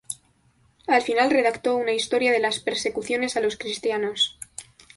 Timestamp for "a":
3.37-3.39